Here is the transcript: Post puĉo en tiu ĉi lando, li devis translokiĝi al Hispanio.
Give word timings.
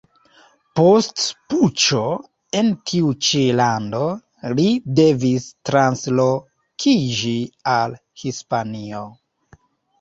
Post 0.77 1.25
puĉo 1.53 1.99
en 2.61 2.71
tiu 2.93 3.11
ĉi 3.27 3.43
lando, 3.59 4.01
li 4.57 4.67
devis 5.03 5.47
translokiĝi 5.73 7.39
al 7.79 7.97
Hispanio. 8.27 9.07